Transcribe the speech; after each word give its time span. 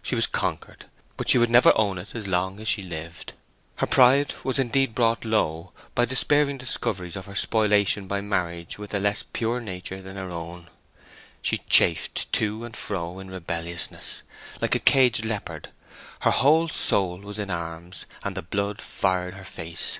She 0.00 0.14
was 0.14 0.28
conquered; 0.28 0.84
but 1.16 1.28
she 1.28 1.38
would 1.38 1.50
never 1.50 1.72
own 1.74 1.98
it 1.98 2.14
as 2.14 2.28
long 2.28 2.60
as 2.60 2.68
she 2.68 2.84
lived. 2.84 3.32
Her 3.78 3.86
pride 3.88 4.32
was 4.44 4.60
indeed 4.60 4.94
brought 4.94 5.24
low 5.24 5.72
by 5.96 6.04
despairing 6.04 6.56
discoveries 6.56 7.16
of 7.16 7.26
her 7.26 7.34
spoliation 7.34 8.06
by 8.06 8.20
marriage 8.20 8.78
with 8.78 8.94
a 8.94 9.00
less 9.00 9.24
pure 9.24 9.58
nature 9.58 10.00
than 10.00 10.14
her 10.14 10.30
own. 10.30 10.68
She 11.40 11.58
chafed 11.68 12.32
to 12.34 12.64
and 12.64 12.76
fro 12.76 13.18
in 13.18 13.28
rebelliousness, 13.28 14.22
like 14.60 14.76
a 14.76 14.78
caged 14.78 15.24
leopard; 15.24 15.70
her 16.20 16.30
whole 16.30 16.68
soul 16.68 17.18
was 17.18 17.40
in 17.40 17.50
arms, 17.50 18.06
and 18.22 18.36
the 18.36 18.42
blood 18.42 18.80
fired 18.80 19.34
her 19.34 19.42
face. 19.42 19.98